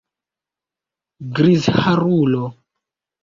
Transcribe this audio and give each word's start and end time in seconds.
Grizharulo! 1.35 2.45